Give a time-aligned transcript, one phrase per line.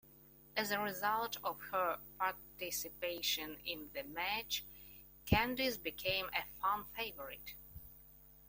[0.57, 4.63] As a result of her participation in the match,
[5.27, 7.53] Candice became a fan favorite.